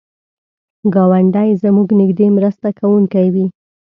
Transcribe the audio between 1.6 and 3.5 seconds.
زموږ نږدې مرسته کوونکی وي